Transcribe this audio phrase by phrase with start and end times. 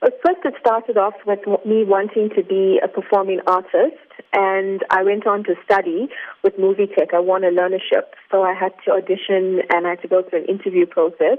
[0.00, 3.96] First, it started off with me wanting to be a performing artist,
[4.34, 6.08] and I went on to study
[6.44, 7.14] with movie tech.
[7.14, 10.40] I won a learnership, so I had to audition and I had to go through
[10.40, 11.38] an interview process.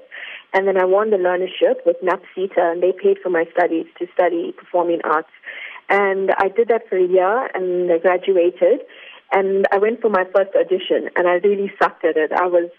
[0.54, 4.08] And then I won the learnership with NAPSITA, and they paid for my studies to
[4.14, 5.30] study performing arts.
[5.90, 8.82] And I did that for a year, and I graduated.
[9.32, 12.32] And I went for my first audition, and I really sucked at it.
[12.32, 12.72] I was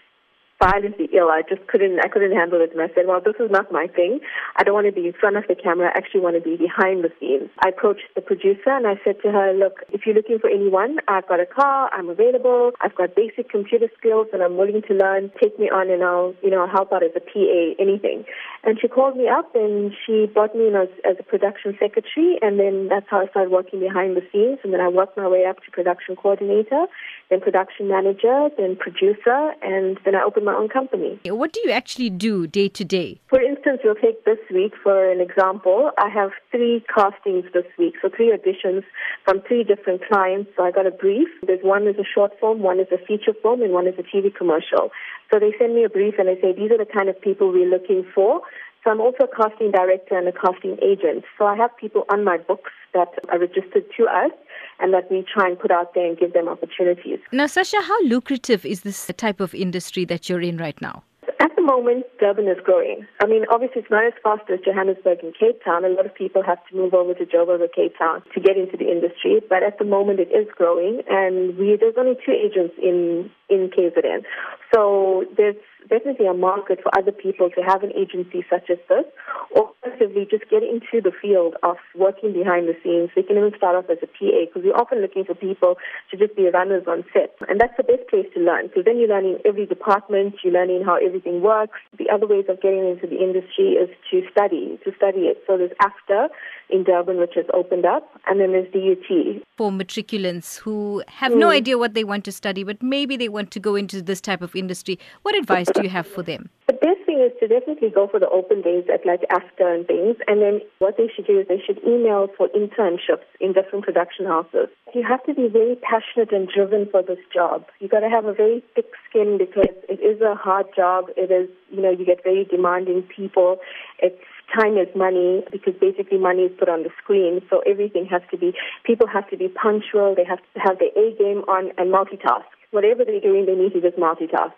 [0.59, 1.29] violently ill.
[1.29, 2.71] I just couldn't, I couldn't handle it.
[2.71, 4.19] And I said, well, this is not my thing.
[4.57, 5.87] I don't want to be in front of the camera.
[5.87, 7.49] I actually want to be behind the scenes.
[7.63, 10.99] I approached the producer and I said to her, look, if you're looking for anyone,
[11.07, 11.89] I've got a car.
[11.93, 12.71] I'm available.
[12.81, 15.31] I've got basic computer skills and I'm willing to learn.
[15.39, 18.25] Take me on and I'll, you know, help out as a PA, anything.
[18.63, 22.37] And she called me up and she brought me in as, as a production secretary.
[22.41, 24.59] And then that's how I started working behind the scenes.
[24.63, 26.87] And then I worked my way up to production coordinator,
[27.29, 31.19] then production manager, then producer, and then I opened my own company.
[31.25, 33.19] What do you actually do day to day?
[33.29, 35.91] For instance, we'll take this week for an example.
[35.97, 38.83] I have three castings this week, so three auditions
[39.25, 40.49] from three different clients.
[40.55, 41.27] So I got a brief.
[41.45, 44.03] There's one is a short film, one is a feature film, and one is a
[44.03, 44.91] TV commercial.
[45.31, 47.51] So they send me a brief and they say, these are the kind of people
[47.51, 48.41] we're looking for.
[48.83, 51.25] So I'm also a casting director and a casting agent.
[51.37, 54.31] So I have people on my books that are registered to us
[54.79, 57.19] and that we try and put out there and give them opportunities.
[57.31, 61.03] Now, Sasha, how lucrative is this type of industry that you're in right now?
[61.41, 63.07] At the moment, Durban is growing.
[63.21, 65.85] I mean, obviously, it's not as fast as Johannesburg and Cape Town.
[65.85, 68.57] A lot of people have to move over to Joburg or Cape Town to get
[68.57, 72.33] into the industry, but at the moment, it is growing, and we there's only two
[72.33, 74.25] agents in in KZN.
[74.73, 75.55] So there's
[75.87, 79.05] definitely a market for other people to have an agency such as this,
[79.51, 83.09] or effectively just get into the field of working behind the scenes.
[83.15, 85.75] They can even start off as a PA because we're often looking for people
[86.11, 87.35] to just be runners on set.
[87.47, 90.83] And that's the best place to learn because then you're learning every department, you're learning
[90.85, 91.79] how everything works.
[91.97, 95.43] The other ways of getting into the industry is to study, to study it.
[95.47, 96.29] So there's AFDA
[96.69, 99.43] in Durban, which has opened up, and then there's DUT.
[99.57, 101.39] For matriculants who have mm.
[101.39, 104.21] no idea what they want to study, but maybe they want to go into this
[104.21, 106.49] type of industry, what advice do you have for them?
[106.67, 109.87] The best thing is to definitely go for the open days at like AFDA and
[109.87, 113.83] things, and then what they should do is they should email for internships in different
[113.83, 114.69] production houses.
[114.93, 117.65] You have to be very passionate and driven for this job.
[117.79, 121.05] You got to have a very thick skin because it is a hard job.
[121.17, 123.57] It is, you know, you get very demanding people.
[123.97, 124.21] It's
[124.53, 127.41] time is money because basically money is put on the screen.
[127.49, 128.53] So everything has to be,
[128.85, 132.45] people have to be punctual, they have to have their A game on and multitask.
[132.71, 134.53] Whatever they're doing, they need to just multitask.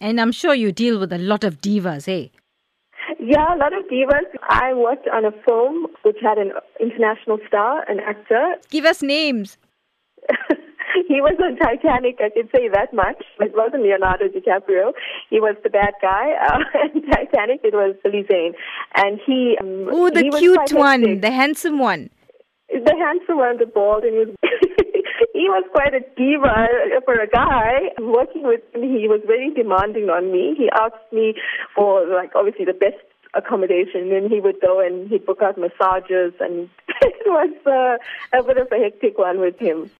[0.00, 2.28] And I'm sure you deal with a lot of divas, eh?
[3.18, 4.26] Yeah, a lot of divas.
[4.48, 8.54] I worked on a film which had an international star, an actor.
[8.70, 9.58] Give us names.
[11.08, 13.22] he was on Titanic, I can say that much.
[13.40, 14.92] It wasn't Leonardo DiCaprio.
[15.30, 16.32] He was the bad guy.
[16.46, 16.58] Uh,
[17.12, 18.54] Titanic, it was Billy Zane.
[18.94, 19.56] And he.
[19.60, 22.10] Um, oh, the he cute one, the handsome one.
[22.68, 24.34] The handsome one, the bald, and he was.
[25.36, 26.66] he was quite a diva
[27.04, 27.92] for a guy.
[28.00, 30.54] Working with me, he was very demanding on me.
[30.56, 31.34] He asked me
[31.74, 32.96] for, like, obviously the best
[33.34, 36.70] accommodation and he would go and he'd book out massages and
[37.02, 39.90] it was uh, a bit of a hectic one with him.